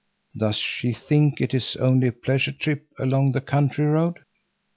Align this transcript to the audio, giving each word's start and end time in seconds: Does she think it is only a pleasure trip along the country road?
Does 0.35 0.55
she 0.55 0.95
think 0.95 1.39
it 1.39 1.53
is 1.53 1.75
only 1.75 2.07
a 2.07 2.11
pleasure 2.11 2.51
trip 2.51 2.87
along 2.97 3.33
the 3.33 3.39
country 3.41 3.85
road? 3.85 4.15